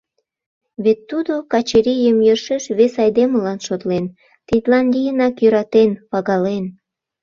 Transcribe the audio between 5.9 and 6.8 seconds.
пагален.